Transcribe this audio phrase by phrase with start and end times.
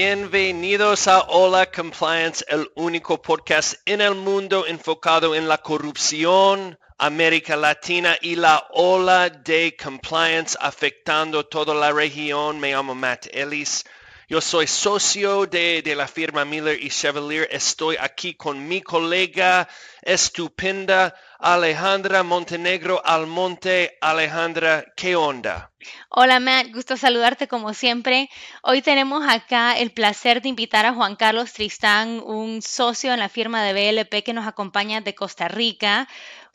[0.00, 7.56] Bienvenidos a Hola Compliance, el único podcast en el mundo enfocado en la corrupción, América
[7.56, 12.60] Latina y la ola de compliance afectando toda la región.
[12.60, 13.84] Me llamo Matt Ellis.
[14.30, 17.48] Yo soy socio de, la firma Miller y Chevalier.
[17.50, 19.66] Estoy aquí con mi colega
[20.02, 23.96] estupenda Alejandra Montenegro Almonte.
[24.02, 25.70] Alejandra, ¿qué onda?
[26.10, 28.28] Hola Matt, gusto saludarte como siempre.
[28.62, 33.30] Hoy tenemos acá el placer de invitar a Juan Carlos Tristán, un socio en la
[33.30, 36.06] firma de BLP que nos acompaña de Costa Rica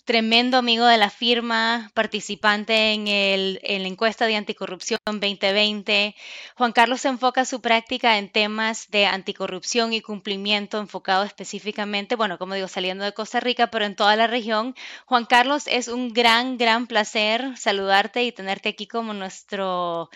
[0.06, 6.16] tremendo amigo de la firma, participante en, el, en la encuesta de anticorrupción 2020.
[6.58, 12.56] Juan Carlos enfoca su práctica en temas de anticorrupción y cumplimiento enfocado específicamente, bueno, como
[12.56, 14.76] digo, saliendo de Costa Rica, pero en toda la región.
[15.06, 20.10] Juan Carlos, es un gran, gran placer saludarte y tenerte aquí como nuestro,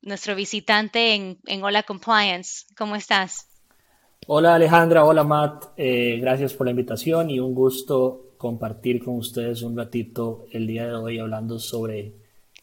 [0.00, 2.64] nuestro visitante en, en Hola Compliance.
[2.76, 3.48] ¿Cómo estás?
[4.26, 9.62] Hola Alejandra, hola Matt, eh, gracias por la invitación y un gusto compartir con ustedes
[9.62, 12.12] un ratito el día de hoy hablando sobre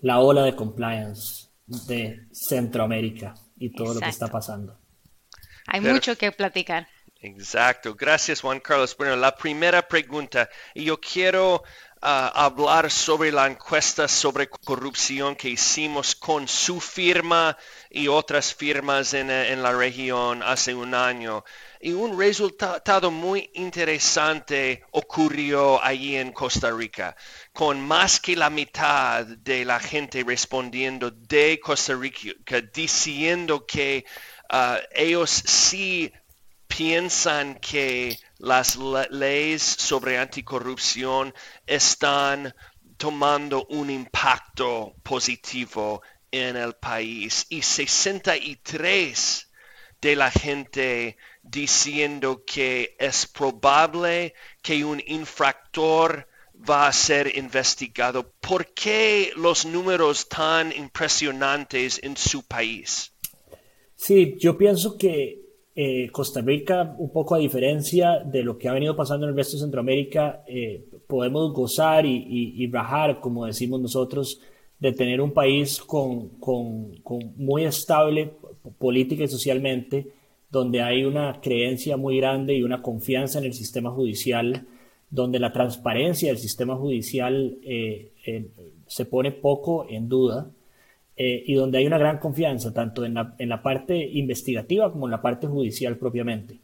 [0.01, 4.77] la ola de compliance de Centroamérica y todo lo que está pasando.
[5.65, 6.87] Hay mucho que platicar.
[7.23, 8.97] Exacto, gracias Juan Carlos.
[8.97, 11.63] Bueno, la primera pregunta, yo quiero
[12.01, 17.55] ah, hablar sobre la encuesta sobre corrupción que hicimos con su firma
[17.91, 21.43] y otras firmas en, en la región hace un año
[21.79, 27.15] y un resultado muy interesante ocurrió allí en Costa Rica,
[27.53, 34.05] con más que la mitad de la gente respondiendo de Costa Rica diciendo que
[34.51, 36.11] uh, ellos sí
[36.75, 38.77] piensan que las
[39.09, 41.33] leyes sobre anticorrupción
[41.67, 42.53] están
[42.97, 46.01] tomando un impacto positivo
[46.31, 49.51] en el país y 63
[50.01, 56.27] de la gente diciendo que es probable que un infractor
[56.69, 58.31] va a ser investigado.
[58.39, 63.11] ¿Por qué los números tan impresionantes en su país?
[63.95, 65.40] Sí, yo pienso que
[65.73, 69.37] eh, Costa Rica, un poco a diferencia de lo que ha venido pasando en el
[69.37, 74.41] resto de Centroamérica, eh, podemos gozar y, y, rajar, como decimos nosotros,
[74.79, 76.31] de tener un país con,
[77.37, 78.33] muy estable
[78.77, 80.07] política y socialmente,
[80.49, 84.67] donde hay una creencia muy grande y una confianza en el sistema judicial,
[85.09, 88.11] donde la transparencia del sistema judicial eh,
[88.87, 90.51] se pone poco en duda
[91.15, 95.21] eh, y donde hay una gran confianza tanto en la, parte investigativa como en la
[95.21, 96.59] parte judicial propiamente.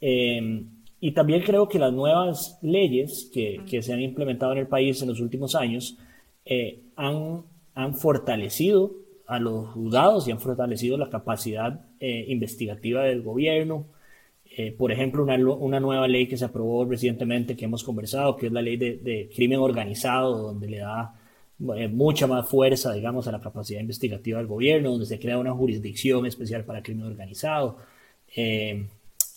[0.00, 5.02] y también creo que las nuevas leyes que, que, se han implementado en el país
[5.02, 5.98] en los últimos años
[6.96, 7.42] han,
[7.74, 13.86] han fortalecido a los juzgados y han fortalecido la capacidad eh, investigativa del gobierno.
[14.56, 18.48] Eh, por ejemplo, una, una, nueva ley que se aprobó recientemente que hemos conversado, que
[18.48, 21.14] es la ley de, crimen organizado, donde le da
[21.76, 25.52] eh, mucha más fuerza, digamos, a la capacidad investigativa del gobierno, donde se crea una
[25.52, 27.78] jurisdicción especial para crimen organizado.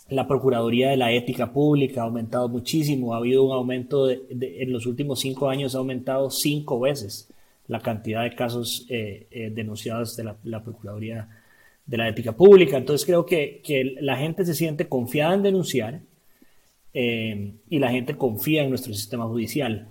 [0.09, 4.85] la Procuraduría de la Ética Pública ha aumentado muchísimo, ha habido un aumento en los
[4.85, 7.29] últimos cinco años, ha aumentado cinco veces
[7.67, 11.27] la cantidad de casos denunciados de la, la Procuraduría
[11.85, 12.77] de la ética pública.
[12.77, 16.01] Entonces creo que, que la gente se siente confiada en denunciar
[16.93, 19.87] eh, y la gente confía en nuestro sistema judicial.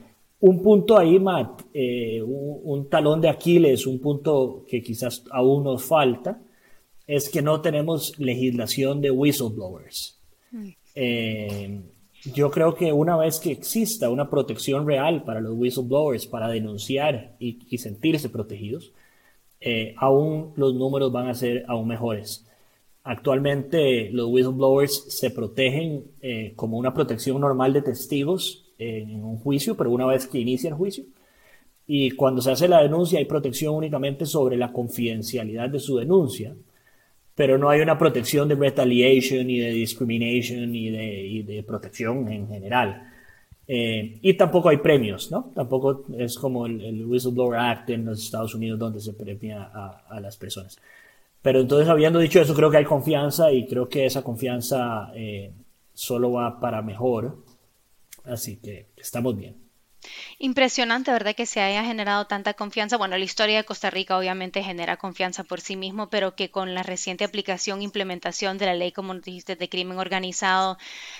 [0.47, 5.83] Un punto ahí, Matt, eh, un, talón de Aquiles, un punto que quizás aún nos
[5.85, 6.39] falta,
[7.07, 10.21] es que no tenemos legislación de whistleblowers.
[10.95, 11.81] Eh,
[12.35, 17.37] yo creo que una vez que exista una protección real para los whistleblowers, para denunciar
[17.39, 18.93] y, y sentirse protegidos,
[19.63, 22.47] eh, aún los números van a ser aún mejores.
[23.03, 29.77] Actualmente los whistleblowers se protegen eh, como una protección normal de testigos en un juicio,
[29.77, 31.05] pero una vez que inicia el juicio.
[31.87, 36.55] Y cuando se hace la denuncia hay protección únicamente sobre la confidencialidad de su denuncia,
[37.35, 42.31] pero no hay una protección de retaliation ni de discrimination ni de, y de protección
[42.33, 43.11] en general.
[43.67, 45.51] Eh, y tampoco hay premios, ¿no?
[45.55, 50.37] Tampoco es como el, Whistleblower Act en los Estados Unidos donde se premia a, las
[50.37, 50.79] personas.
[51.43, 55.53] Pero entonces, habiendo dicho eso, creo que hay confianza y creo que esa confianza eh,
[55.93, 57.44] solo va para mejor.
[58.25, 59.65] Así que estamos bien.
[60.39, 61.35] Impresionante, ¿verdad?
[61.35, 62.97] Que se haya generado tanta confianza.
[62.97, 66.75] Bueno, la historia de Costa Rica obviamente genera confianza por sí mismo, pero que con
[66.75, 70.77] la reciente aplicación e implementación de la ley, como dijiste, de crimen organizado,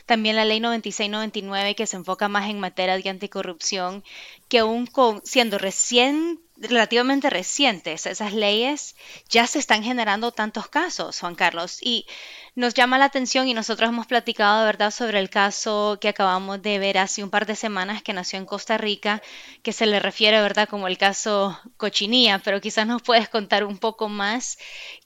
[0.07, 4.05] también la ley 9699 que se enfoca más en materia de anticorrupción,
[4.49, 4.89] que aún
[5.25, 8.95] siendo recién relativamente recientes, esas leyes,
[9.29, 11.79] ya se están generando tantos casos, Juan Carlos.
[11.83, 12.07] Y
[12.55, 16.79] nos llama la atención y nosotros hemos platicado verdad sobre el caso que acabamos de
[16.79, 19.23] ver hace un par de semanas que nació en Costa Rica,
[19.63, 23.79] que se le refiere, ¿verdad?, como el caso Cochinilla, pero quizás nos puedes contar un
[23.79, 24.59] poco más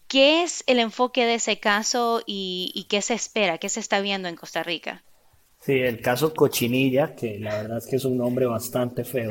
[0.07, 4.01] qué es el enfoque de ese caso y, y qué se espera, qué se está
[4.01, 5.03] viendo en Costa Rica.
[5.69, 9.29] Sí, el caso Cochinilla, que la verdad es que es un nombre bastante feo.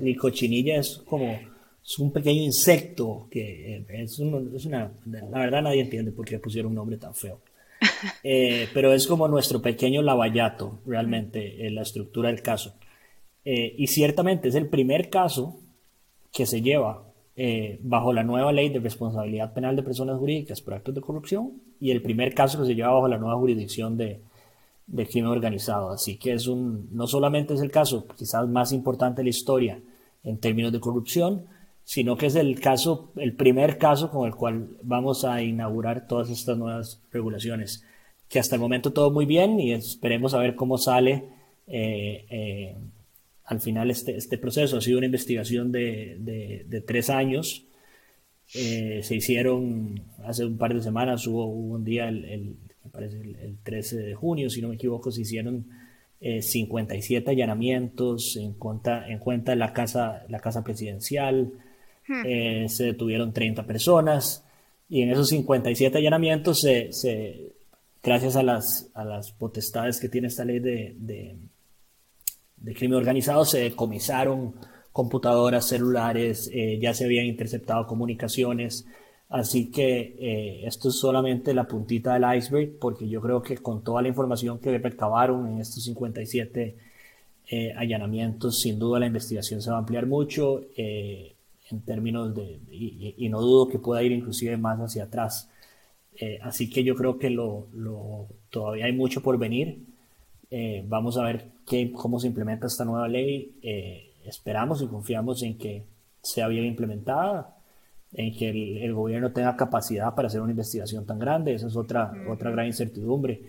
[0.00, 1.36] Y Cochinilla es como
[1.84, 6.70] es un pequeño insecto que eh, es, una, la verdad nadie entiende por qué pusieron
[6.70, 7.40] un nombre tan feo.
[8.22, 12.76] Eh, pero es como nuestro pequeño lavallato, realmente, en la estructura del caso.
[13.44, 15.58] Eh, y ciertamente es el primer caso
[16.32, 17.08] que se lleva
[17.80, 21.90] bajo la nueva ley de responsabilidad penal de personas jurídicas por actos de corrupción y
[21.90, 24.20] el primer caso que se lleva bajo la nueva jurisdicción de,
[24.86, 25.90] de crimen organizado.
[25.90, 29.80] Así que es un, no solamente es el caso quizás más importante de la historia
[30.24, 31.46] en términos de corrupción,
[31.84, 36.30] sino que es el caso, el primer caso con el cual vamos a inaugurar todas
[36.30, 37.84] estas nuevas regulaciones.
[38.28, 41.24] Que hasta el momento todo muy bien y esperemos a ver cómo sale
[41.66, 42.76] eh, eh,
[43.44, 44.78] al final este, este proceso.
[44.78, 46.16] Ha sido una investigación de,
[46.66, 47.66] de, tres años.
[48.54, 53.58] Eh, se hicieron hace un par de semanas, hubo, un día, el, me parece el,
[53.62, 55.66] 13 de junio, si no me equivoco, se hicieron
[56.20, 61.52] 57 allanamientos en cuenta, en cuenta la casa, la casa presidencial,
[62.06, 62.22] Hmm.
[62.26, 64.44] Eh, se detuvieron 30 personas
[64.88, 67.52] y en esos 57 allanamientos, se,
[68.02, 73.60] gracias a las, a las potestades que tiene esta ley de, de, crimen organizado, se
[73.60, 74.54] decomisaron
[74.92, 78.86] computadoras, celulares, eh, ya se habían interceptado comunicaciones.
[79.32, 83.82] Así que eh, esto es solamente la puntita del iceberg, porque yo creo que con
[83.82, 86.76] toda la información que recabaron en estos 57
[87.76, 90.62] allanamientos, sin duda la investigación se va a ampliar mucho
[91.72, 95.48] en términos de, y, no dudo que pueda ir inclusive más hacia atrás.
[96.16, 99.78] Eh, así que yo creo que lo, lo, todavía hay mucho por venir.
[100.50, 103.56] Eh, vamos a ver qué, cómo se implementa esta nueva ley.
[103.62, 105.82] Eh, esperamos y confiamos en que
[106.22, 107.56] sea bien implementada,
[108.14, 108.50] en que
[108.84, 111.54] el, gobierno tenga capacidad para hacer una investigación tan grande.
[111.54, 113.42] Esa es otra, otra gran incertidumbre.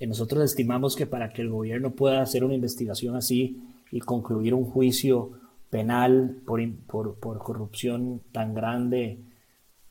[0.00, 3.62] nosotros estimamos que para que el gobierno pueda hacer una investigación así
[3.92, 5.32] y concluir un juicio
[5.70, 9.20] penal por, por, por, corrupción tan grande,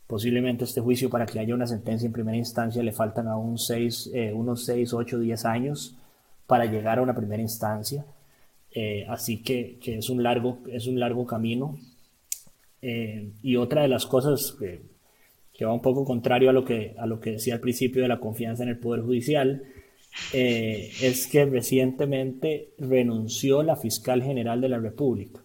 [0.08, 4.10] posiblemente este juicio para que haya una sentencia en primera instancia le faltan aún seis,
[4.14, 5.96] eh, unos 6, 8, 10 años
[6.48, 8.06] para llegar a una primera instancia.
[8.72, 11.78] Eh, así que, que, es, un largo, es un largo camino.
[12.82, 14.82] Eh, y otra de las cosas que,
[15.66, 18.20] va un poco contrario a lo, que, a lo que decía al principio de la
[18.20, 19.64] confianza en el Poder Judicial,
[20.34, 25.42] es que recientemente renunció la fiscal general de la República.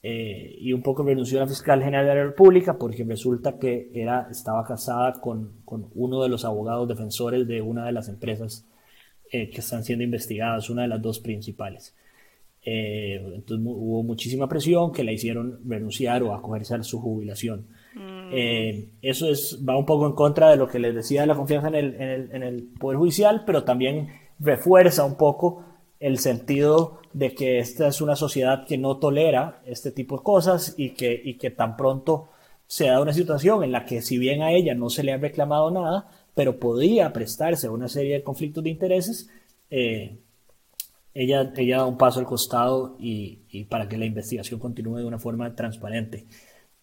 [0.00, 4.28] Eh, y un poco renunció la fiscal general de la República porque resulta que era,
[4.30, 8.64] estaba casada con, con uno de los abogados defensores de una de las empresas
[9.32, 11.96] eh, que están siendo investigadas, una de las dos principales.
[12.62, 17.66] Eh, entonces hubo muchísima presión que la hicieron renunciar o acogerse a su jubilación.
[17.94, 18.32] Mm.
[19.02, 21.68] eso es, va un poco en contra de lo que les decía de la confianza
[21.68, 24.08] en el, en el, en el Poder Judicial, pero también
[24.38, 25.64] refuerza un poco
[26.00, 30.74] el sentido de que esta es una sociedad que no tolera este tipo de cosas
[30.76, 32.28] y que, y que tan pronto
[32.66, 35.16] se da una situación en la que si bien a ella no se le ha
[35.16, 39.30] reclamado nada, pero podría prestarse a una serie de conflictos de intereses,
[39.70, 40.18] eh,
[41.14, 45.04] ella, ella da un paso al costado y, y, para que la investigación continúe de
[45.04, 46.26] una forma transparente.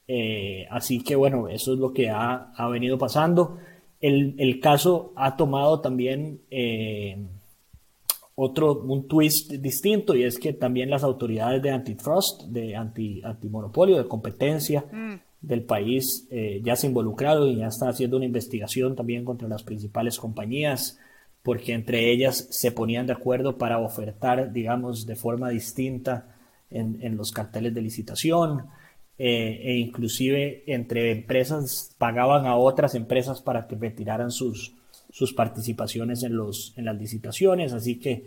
[0.08, 3.58] Eh, así que bueno, eso es lo que ha, ha venido pasando.
[4.02, 6.42] El, el, caso ha tomado también...
[6.52, 7.18] Eh,
[8.36, 13.98] otro, un twist distinto y es que también las autoridades de antitrust, de anti, antimonopolio,
[13.98, 15.14] de competencia mm.
[15.42, 19.64] del país eh, ya se involucraron y ya están haciendo una investigación también contra las
[19.64, 21.00] principales compañías
[21.46, 26.36] porque entre ellas se ponían de acuerdo para ofertar, digamos, de forma distinta
[26.72, 28.66] en, los carteles de licitación
[29.20, 34.74] eh, e inclusive entre empresas pagaban a otras empresas para que retiraran sus,
[35.12, 38.26] sus participaciones en, los, en las licitaciones, así que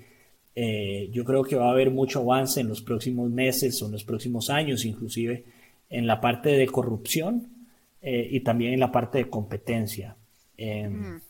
[0.54, 3.92] eh, yo creo que va a haber mucho avance en los próximos meses o en
[3.92, 5.44] los próximos años, inclusive
[5.90, 7.48] en la parte de corrupción
[8.00, 10.14] eh, y también en la parte de competencia.
[10.56, 11.20] Em,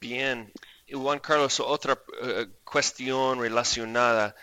[0.00, 0.52] Bien,
[0.90, 4.34] Juan Carlos, otra eh, cuestión relacionada.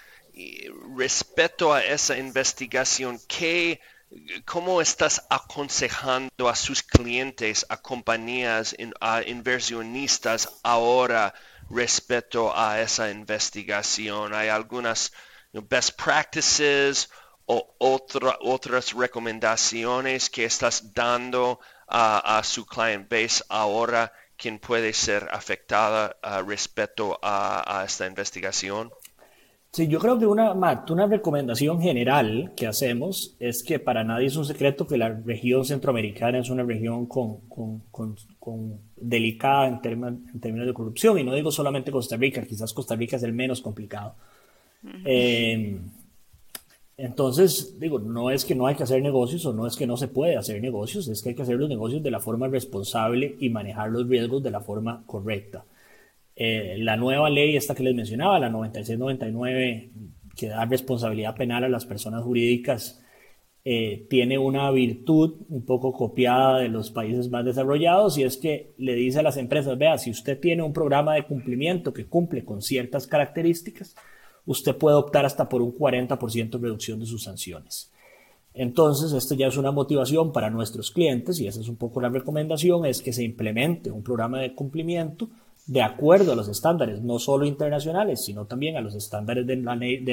[0.95, 3.81] Respecto a esa investigación, ¿qué
[4.45, 11.33] ¿Cómo estás aconsejando a sus clientes, a compañías, a inversionistas ahora
[11.69, 14.33] respecto a esa investigación?
[14.33, 15.11] ¿Hay algunas
[15.51, 17.09] best practices
[17.45, 26.15] o otras recomendaciones que estás dando a, su client base ahora quien puede ser afectada
[26.23, 28.91] uh, respecto a, esta investigación?
[29.71, 34.35] Sí, yo creo que una, una recomendación general que hacemos es que para nadie es
[34.37, 37.41] un secreto que la región centroamericana es una región con,
[38.95, 43.23] delicada en, términos de corrupción, y no digo solamente Costa Rica, quizás Costa Rica es
[43.23, 44.15] el menos complicado.
[46.97, 49.97] Entonces, digo, no es que no hay que hacer negocios o no es que no
[49.97, 53.35] se puede hacer negocios, es que hay que hacer los negocios de la forma responsable
[53.39, 55.65] y manejar los riesgos de la forma correcta.
[56.35, 59.91] Eh, la nueva ley, esta que les mencionaba, la 9699,
[60.35, 63.03] que da responsabilidad penal a las personas jurídicas,
[63.63, 68.73] eh, tiene una virtud un poco copiada de los países más desarrollados y es que
[68.77, 72.45] le dice a las empresas, vea, si usted tiene un programa de cumplimiento que cumple
[72.45, 73.95] con ciertas características,
[74.47, 77.91] usted puede optar hasta por un 40% de reducción de sus sanciones.
[78.55, 82.09] Entonces, esto ya es una motivación para nuestros clientes y esa es un poco la
[82.09, 85.29] recomendación, es que se implemente un programa de cumplimiento
[85.67, 89.57] de acuerdo a los estándares, no solo internacionales, sino también a los estándares de,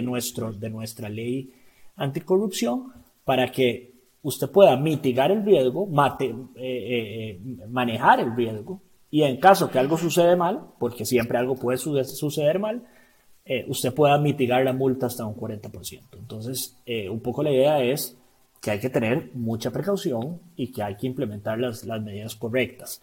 [0.02, 1.52] nuestro, de nuestra ley
[1.96, 2.92] anticorrupción,
[3.24, 5.88] para que usted pueda mitigar el riesgo,
[6.20, 11.38] eh, eh, eh, manejar el riesgo, y en caso que algo sucede mal, porque siempre
[11.38, 12.84] algo puede suceder mal,
[13.44, 16.00] eh, usted pueda mitigar la multa hasta un 40%.
[16.18, 18.16] Entonces, eh, un poco la idea es
[18.60, 23.02] que hay que tener mucha precaución y que hay que implementar las, las medidas correctas.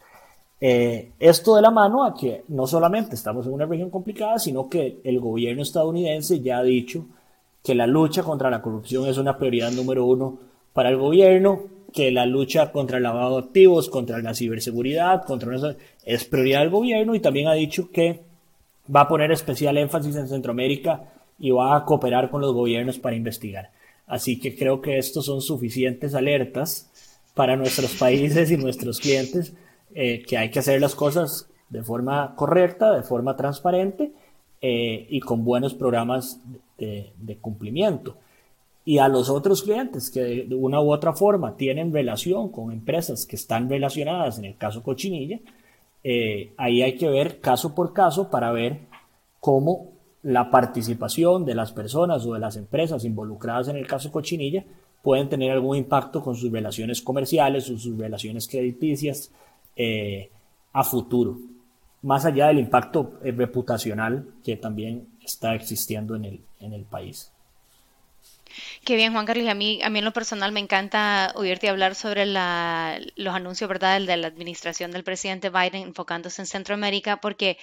[0.60, 4.70] Eh, esto de la mano a que no solamente estamos en una región complicada, sino
[4.70, 7.06] que el gobierno estadounidense ya ha dicho
[7.64, 10.40] que la lucha contra la corrupción es una prioridad número uno
[10.74, 15.76] para el gobierno, que la lucha contra el lavado de activos, contra la ciberseguridad, contra
[16.06, 18.31] es prioridad del gobierno y también ha dicho que
[18.94, 21.04] va a poner especial énfasis en Centroamérica
[21.40, 23.72] y va a cooperar con los gobiernos para investigar.
[24.06, 26.90] Así que creo que estos son suficientes alertas
[27.34, 29.54] para nuestros países y nuestros clientes
[29.94, 34.12] eh, que hay que hacer las cosas de forma correcta, de forma transparente
[34.62, 36.40] eh, y con buenos programas
[36.78, 38.18] de, cumplimiento.
[38.84, 43.26] Y a los otros clientes que de una u otra forma tienen relación con empresas
[43.26, 45.40] que están relacionadas, en el caso Cochinilla,
[46.04, 48.82] eh, ahí hay que ver caso por caso para ver
[49.40, 49.92] cómo
[50.24, 54.64] la participación de las personas o de las empresas involucradas en el caso Cochinilla
[55.02, 59.32] pueden tener algún impacto con sus relaciones comerciales o sus relaciones crediticias
[59.76, 60.30] eh,
[60.74, 61.38] a futuro,
[62.04, 67.32] más allá del impacto eh, reputacional que también está existiendo en el, en el país.
[68.84, 69.48] Qué bien, Juan Carlos.
[69.48, 74.02] a mí, a mí en lo personal me encanta oírte hablar sobre los anuncios ¿verdad?
[74.02, 77.58] de la administración del presidente Biden enfocándose en Centroamérica, porque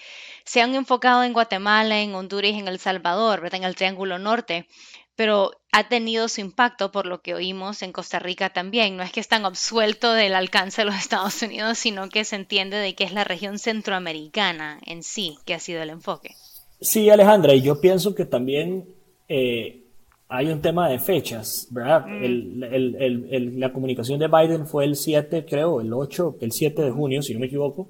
[0.45, 3.61] se han enfocado en Guatemala, en Honduras en El Salvador, ¿verdad?
[3.61, 4.69] en el Triángulo Norte,
[5.17, 8.97] pero ha tenido su impacto por lo que oímos en Costa Rica también.
[8.97, 12.77] No es que están absueltos del alcance de los Estados Unidos, sino que se entiende
[12.77, 16.37] de que es la región centroamericana en sí que ha sido el enfoque.
[16.81, 18.85] Sí, Alejandra, y yo pienso que también
[19.29, 19.88] eh,
[20.29, 22.07] hay un tema de fechas, ¿verdad?
[22.07, 23.59] Mm.
[23.59, 27.33] la comunicación de Biden fue el 7, creo, el 8, el 7 de junio, si
[27.33, 27.89] no me equivoco.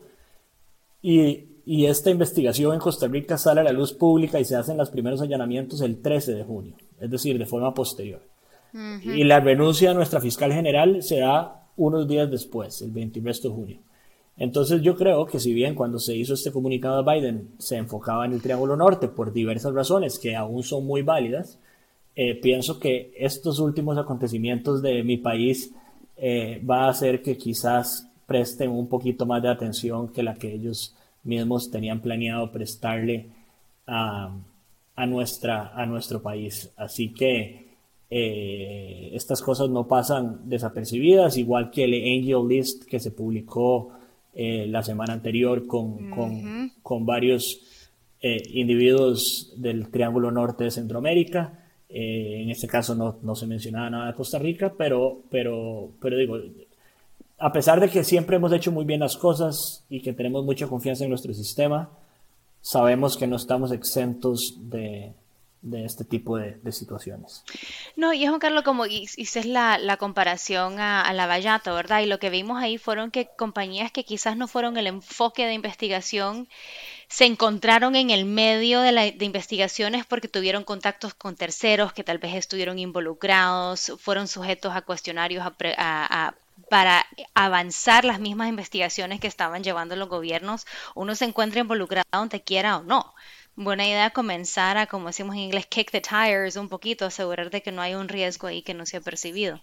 [1.02, 4.88] Y, esta investigación en Costa Rica sale a la luz pública y se hacen los
[4.88, 8.23] primeros allanamientos el 13 de junio, es decir, de forma posterior.
[8.73, 13.49] Y la renuncia a nuestra fiscal general se da unos días después, el 21 de
[13.50, 13.78] junio.
[14.38, 18.25] Entonces yo creo que si bien cuando se hizo este comunicado de Biden se enfocaba
[18.25, 21.59] en el Triángulo Norte por diversas razones que aún son muy válidas,
[22.20, 25.72] eh, pienso que estos últimos acontecimientos de mi país
[26.16, 30.52] eh, va a hacer que quizás presten un poquito más de atención que la que
[30.52, 33.28] ellos mismos tenían planeado prestarle
[33.87, 34.34] a,
[35.06, 36.72] nuestra, a nuestro país.
[36.76, 37.68] Así que
[38.10, 43.92] eh, estas cosas no pasan desapercibidas, igual que el Angel List que se publicó
[44.34, 46.10] la semana anterior con,
[46.82, 47.60] con varios
[48.20, 51.64] individuos del Triángulo Norte de Centroamérica.
[51.88, 56.18] Eh, en este caso no, no, se mencionaba nada de Costa Rica, pero, pero, pero
[56.18, 56.38] digo,
[57.38, 60.66] a pesar de que siempre hemos hecho muy bien las cosas y que tenemos mucha
[60.66, 61.88] confianza en nuestro sistema,
[62.61, 65.12] sabemos que no estamos exentos de,
[65.62, 67.45] de este tipo de, situaciones.
[67.97, 72.00] No, y es Juan Carlos, como hiciste la, la comparación a, a, la Vallato, ¿verdad?
[72.00, 75.54] Y lo que vimos ahí fueron que compañías que quizás no fueron el enfoque de
[75.54, 76.49] investigación
[77.09, 82.05] se encontraron en el medio de, la, de investigaciones porque tuvieron contactos con terceros que
[82.05, 85.47] tal vez estuvieron involucrados, fueron sujetos a cuestionarios
[86.69, 92.43] para avanzar las mismas investigaciones que estaban llevando los gobiernos, uno se encuentra involucrado donde
[92.43, 93.15] quiera o no.
[93.57, 97.62] buena idea comenzar a, como decimos en inglés, kick the tires un poquito, asegurar de
[97.62, 99.61] que no hay un riesgo ahí que no se ha percibido.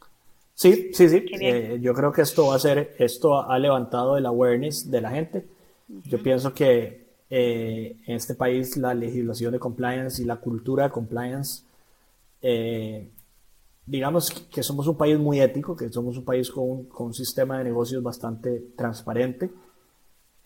[0.56, 1.26] Sí, sí, sí.
[1.40, 5.12] Eh, yo creo que esto va a ser, esto ha levantado el awareness de la
[5.12, 5.46] gente.
[5.88, 10.90] Yo pienso que eh, en este país la legislación de compliance y la cultura de
[10.92, 11.64] compliance,
[12.42, 13.10] eh,
[13.86, 17.58] digamos que somos un país muy ético, que somos un país con, con un sistema
[17.58, 19.52] de negocios bastante transparente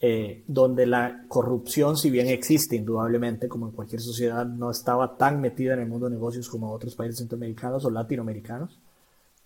[0.01, 5.41] eh, donde la corrupción, si bien existe indudablemente, como en cualquier sociedad, no estaba tan
[5.41, 8.79] metida en el mundo de negocios como otros países centroamericanos o latinoamericanos.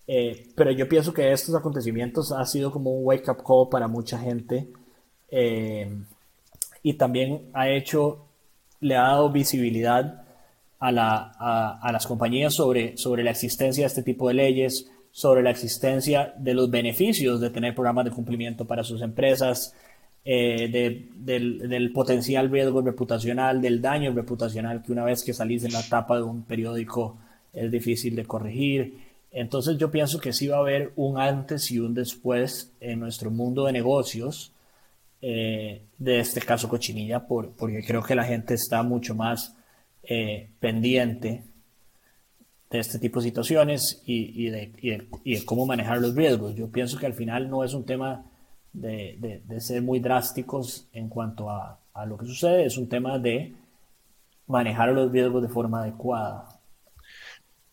[0.06, 4.18] Eh, pero yo pienso que estos acontecimientos ha sido como un wake-up call para mucha
[4.18, 4.70] gente
[5.28, 5.90] eh,
[6.84, 8.28] y también ha hecho,
[8.78, 10.22] le ha dado visibilidad
[10.78, 14.88] a, la, a, a las compañías sobre, sobre la existencia de este tipo de leyes,
[15.10, 19.74] sobre la existencia de los beneficios de tener programas de cumplimiento para sus empresas,
[20.26, 25.72] eh, del, del, potencial riesgo reputacional, del daño reputacional que una vez que salís en
[25.72, 27.18] la tapa de un periódico
[27.52, 28.98] es difícil de corregir.
[29.30, 33.30] Entonces yo pienso que sí va a haber un antes y un después en nuestro
[33.30, 34.53] mundo de negocios
[35.26, 39.56] eh, de este caso Cochinilla, por, porque creo que la gente está mucho más
[40.02, 41.44] eh, pendiente
[42.68, 46.14] de este tipo de situaciones y, y, de, y, de, y de cómo manejar los
[46.14, 46.54] riesgos.
[46.54, 48.26] Yo pienso que al final no es un tema
[48.74, 53.18] de, de, ser muy drásticos en cuanto a, a, lo que sucede, es un tema
[53.18, 53.54] de
[54.46, 56.60] manejar los riesgos de forma adecuada.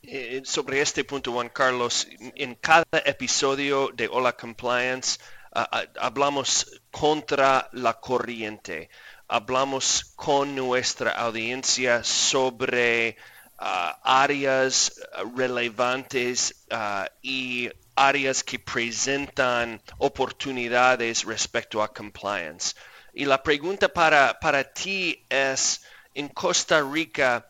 [0.04, 5.20] Eh, sobre este punto, Juan Carlos, en cada episodio de Hola Compliance
[5.54, 8.90] hablamos contra la corriente,
[9.28, 13.18] hablamos con nuestra audiencia sobre
[13.58, 15.02] ah, áreas
[15.36, 22.76] relevantes ah, y áreas que presentan oportunidades respecto a compliance.
[23.14, 25.82] Y la pregunta para, para ti es,
[26.14, 27.46] en Costa Rica,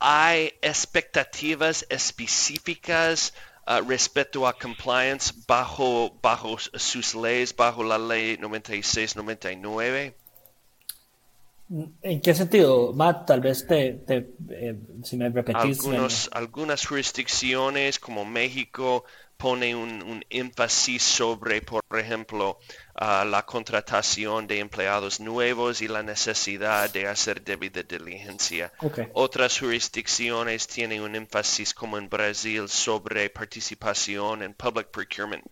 [0.00, 3.32] ¿hay expectativas específicas
[3.68, 10.14] uh, respecto a compliance bajo, bajo sus leyes, bajo la ley 96-99?
[12.02, 13.26] ¿En qué sentido, Matt?
[13.26, 15.80] Tal vez te, eh, si me repetís.
[15.80, 19.04] Algunos, Algunas jurisdicciones como México
[19.36, 22.58] pone un, énfasis sobre, por ejemplo,
[23.00, 28.72] uh, la contratación de empleados nuevos y la necesidad de hacer debida diligencia.
[29.12, 35.44] Otras jurisdicciones tienen un énfasis, como en Brasil, sobre participación en public procurement.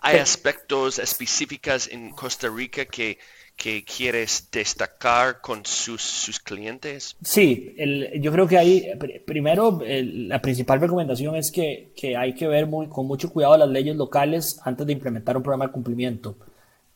[0.00, 3.18] Hay aspectos específicos en Costa Rica que
[3.62, 7.14] que quieres destacar con sus, sus clientes?
[7.22, 8.88] Sí, el, yo creo que hay,
[9.24, 13.68] primero, la principal recomendación es que, que, hay que ver muy, con mucho cuidado las
[13.68, 16.34] leyes locales antes de implementar un programa de cumplimiento,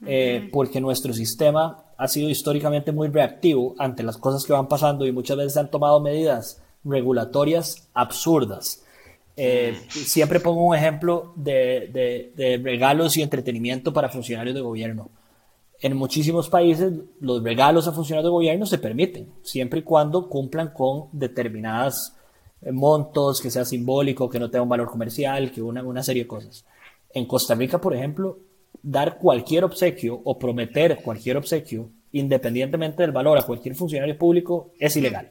[0.04, 5.06] eh, porque nuestro sistema ha sido históricamente muy reactivo ante las cosas que van pasando
[5.06, 8.82] y muchas veces han tomado medidas regulatorias absurdas.
[9.36, 9.90] Eh, mm.
[9.90, 15.10] siempre pongo un ejemplo de, de, de regalos y entretenimiento para funcionarios de gobierno
[15.80, 20.72] en muchísimos países los regalos a funcionarios de gobierno se permiten, siempre y cuando cumplan
[20.72, 22.16] con determinadas
[22.62, 26.22] eh, montos, que sea simbólico, que no tenga un valor comercial, que una, una serie
[26.22, 26.64] de cosas.
[27.12, 28.38] En Costa Rica, por ejemplo,
[28.82, 34.96] dar cualquier obsequio o prometer cualquier obsequio, independientemente del valor a cualquier funcionario público, es
[34.96, 35.30] ilegal.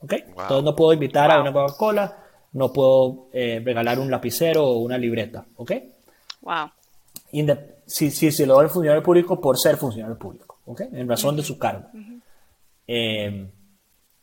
[0.00, 0.12] ¿Ok?
[0.12, 2.18] Entonces no puedo invitar a una Coca-Cola,
[2.52, 5.46] no puedo eh, regalar un lapicero o una libreta.
[5.56, 5.72] ¿Ok?
[6.42, 6.70] Wow
[7.92, 10.88] si, si se lo da al funcionario público por ser funcionario público, ¿okay?
[10.92, 11.88] en razón de su cargo.
[12.86, 13.50] Eh,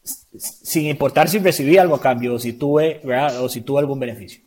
[0.03, 2.99] sin importar si recibí algo a cambio o si tuve,
[3.39, 4.41] o si tuve algún beneficio.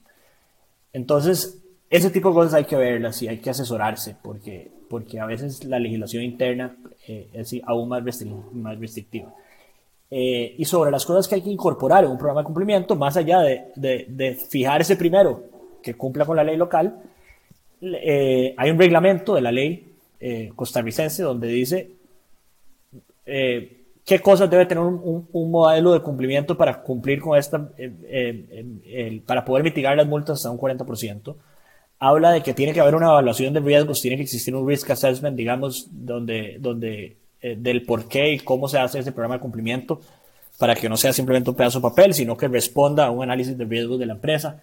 [0.93, 5.27] Entonces, ese tipo de cosas hay que verlas y hay que asesorarse porque, porque a
[5.27, 8.03] veces la legislación interna eh, es aún más,
[8.53, 9.33] más restrictiva.
[10.11, 13.17] Eh, y sobre las cosas que hay que incorporar en un programa de cumplimiento, más
[13.17, 15.45] allá de, de, de fijarse primero
[15.81, 17.01] que cumpla con la ley local,
[17.83, 21.91] eh, hay un reglamento de la ley eh, costarricense donde dice
[23.27, 27.71] eh, qué cosas debe tener un, modelo de cumplimiento para cumplir con esta,
[29.27, 31.35] para poder mitigar las multas hasta un 40%.
[31.99, 34.91] Habla de que tiene que haber una evaluación de riesgos, tiene que existir un risk
[34.91, 40.01] assessment, digamos, donde, donde del por qué y cómo se hace ese programa de cumplimiento
[40.59, 43.57] para que no sea simplemente un pedazo de papel, sino que responda a un análisis
[43.57, 44.63] de riesgos de la empresa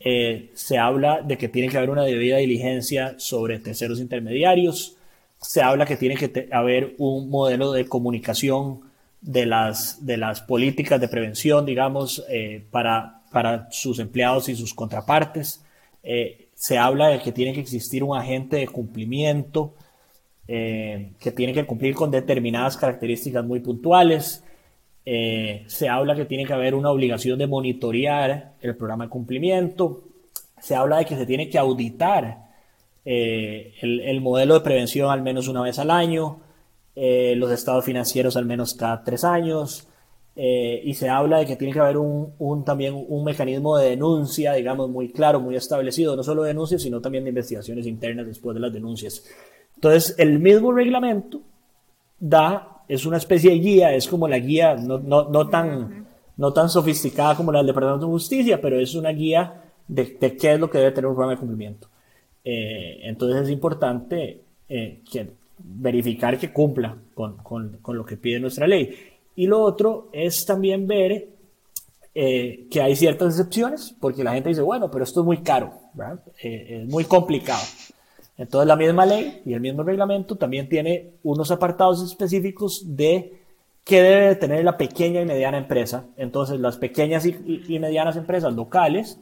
[0.00, 4.96] eh, se habla de que tiene que haber una debida diligencia sobre terceros intermediarios,
[5.40, 8.80] se habla que tiene que haber un modelo de comunicación
[9.20, 14.74] de las, de las políticas de prevención, digamos, eh, para, para sus empleados y sus
[14.74, 15.64] contrapartes.
[16.02, 19.74] Eh, se habla de que tiene que existir un agente de cumplimiento
[20.48, 24.44] que tiene que cumplir con determinadas características muy puntuales.
[25.08, 30.02] Eh, se habla que tiene que haber una obligación de monitorear el programa de cumplimiento.
[30.60, 32.48] Se habla de que se tiene que auditar
[33.04, 36.40] eh, el, modelo de prevención al menos una vez al año,
[36.96, 39.86] eh, los estados financieros al menos cada tres años.
[40.36, 44.90] y se habla de que tiene que haber un, también un mecanismo de denuncia, digamos,
[44.90, 48.60] muy claro, muy establecido, no solo de denuncias, sino también de investigaciones internas después de
[48.60, 49.24] las denuncias.
[49.76, 51.40] Entonces, el mismo reglamento
[52.18, 56.52] da es una especie de guía, es como la guía no, no, no tan, no
[56.52, 60.60] tan sofisticada como la del Departamento de Justicia, pero es una guía de, qué es
[60.60, 61.88] lo que debe tener un programa de cumplimiento.
[62.44, 68.38] Eh, entonces es importante eh, que, verificar que cumpla con, con, con, lo que pide
[68.38, 68.94] nuestra ley.
[69.34, 71.28] Y lo otro es también ver
[72.14, 75.72] eh, que hay ciertas excepciones, porque la gente dice, bueno, pero esto es muy caro,
[76.38, 77.62] es muy complicado.
[78.38, 83.32] Entonces la misma ley y el mismo reglamento también tiene unos apartados específicos de
[83.84, 86.04] qué debe tener la pequeña y mediana empresa.
[86.16, 89.18] Entonces las pequeñas y, medianas empresas locales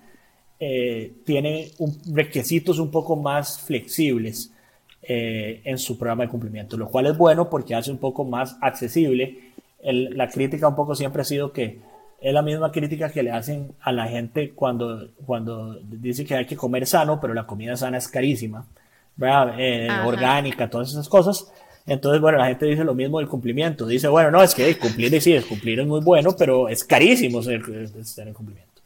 [0.59, 1.68] eh, tienen
[2.12, 4.53] requisitos un poco más flexibles
[5.03, 8.57] eh, en su programa de cumplimiento, lo cual es bueno porque hace un poco más
[8.61, 9.53] accesible.
[9.83, 11.79] la crítica un poco siempre ha sido que
[12.20, 16.46] es la misma crítica que le hacen a la gente cuando, cuando dice que hay
[16.46, 18.66] que comer sano, pero la comida sana es carísima.
[19.20, 21.53] Eh, orgánica, todas esas cosas.
[21.87, 23.87] Entonces, bueno, la gente dice lo mismo del cumplimiento.
[23.87, 27.42] Dice, bueno, no, es que cumplir, sí, es cumplir es muy bueno, pero es carísimo
[27.42, 27.62] ser,
[27.98, 28.83] estar en cumplimiento.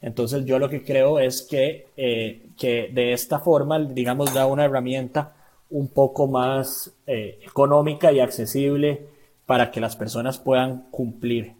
[0.00, 4.64] Entonces, yo lo que creo es que, eh, que de esta forma, digamos, da una
[4.64, 5.34] herramienta
[5.70, 9.02] un poco más eh, económica y accesible
[9.44, 11.57] para que las personas puedan cumplir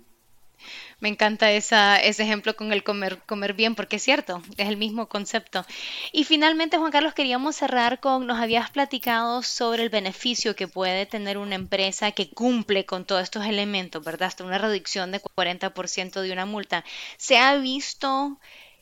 [1.00, 4.76] me encanta esa, ese ejemplo con el comer, comer bien, porque es cierto, es el
[4.76, 5.64] mismo concepto.
[6.12, 11.06] Y finalmente, Juan Carlos, queríamos cerrar con, nos habías platicado sobre el beneficio que puede
[11.06, 14.28] tener una empresa que cumple con todos estos elementos, ¿verdad?
[14.28, 16.84] Hasta una reducción de 40% de una multa.
[17.16, 18.38] ¿Se ha visto,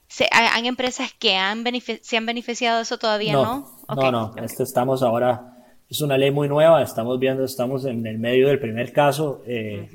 [0.08, 1.64] se, hay empresas que han
[2.02, 3.70] se han beneficiado de eso todavía, no?
[3.88, 5.56] No, no, Esto estamos ahora,
[5.88, 9.42] es una ley muy nueva, estamos viendo, estamos en el medio del primer caso.
[9.46, 9.88] Eh,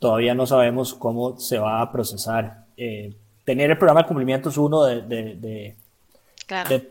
[0.00, 2.64] todavía no sabemos cómo se va a procesar.
[2.76, 5.76] Eh, tener el programa de cumplimiento es uno de, de,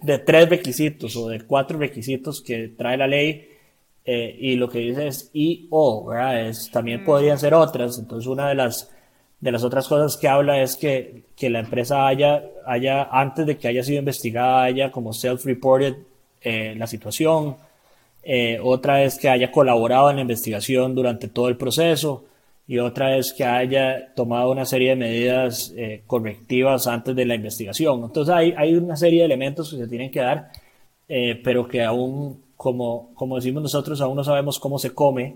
[0.02, 3.50] de, tres requisitos o de cuatro requisitos que trae la ley.
[4.06, 6.48] Eh, y lo que dice es y o, ¿verdad?
[6.48, 7.98] Es, también podrían ser otras.
[7.98, 8.92] Entonces, una de las,
[9.40, 13.58] de las otras cosas que habla es que, que la empresa haya, haya, antes de
[13.58, 15.96] que haya sido investigada, haya como self-reported
[16.42, 17.58] eh, la situación.
[18.64, 22.26] otra es que haya colaborado en la investigación durante todo el proceso
[22.70, 27.34] y otra es que haya tomado una serie de medidas eh, correctivas antes de la
[27.34, 28.04] investigación.
[28.04, 30.52] Entonces hay, hay una serie de elementos que se tienen que dar,
[31.08, 35.36] eh, pero que aún, como, como decimos nosotros, aún no sabemos cómo se come,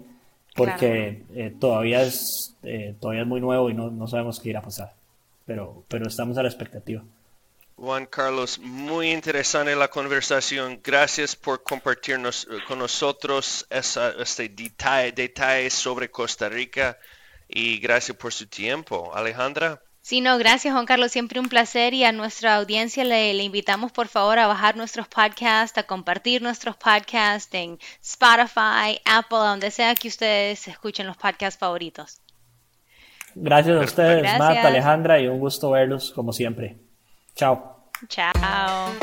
[0.55, 2.55] porque eh, todavía, es,
[2.99, 4.93] todavía es muy nuevo y no, no, sabemos qué irá a pasar.
[5.47, 7.03] Pero, pero estamos a la expectativa.
[7.77, 10.79] Juan Carlos, muy interesante la conversación.
[10.83, 16.95] Gracias por compartirnos con nosotros esa, este detalle, detalle sobre Costa Rica
[17.53, 19.11] y gracias por su tiempo.
[19.13, 19.81] Alejandra.
[20.01, 23.93] Sí, no, gracias Juan Carlos, siempre un placer y a nuestra audiencia le, le, invitamos
[23.93, 29.95] por favor a bajar nuestros podcasts, a compartir nuestros podcasts en Spotify, Apple, donde sea
[29.95, 32.19] que ustedes escuchen los podcasts favoritos.
[33.35, 36.77] Gracias a ustedes, Matt, Alejandra, y un gusto verlos como siempre.
[37.35, 37.89] Chao.
[38.09, 38.93] Chao.